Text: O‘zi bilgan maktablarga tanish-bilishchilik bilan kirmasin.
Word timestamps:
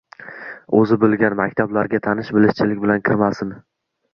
O‘zi 0.77 0.97
bilgan 1.03 1.35
maktablarga 1.41 2.01
tanish-bilishchilik 2.09 2.83
bilan 2.87 3.07
kirmasin. 3.11 3.57